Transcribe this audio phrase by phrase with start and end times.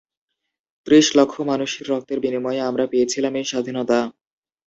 [0.87, 3.99] ত্রিশ লক্ষ মানুষের রক্তের বিনিময়ে আমরা পেয়েছিলাম এই স্বাধীনতা।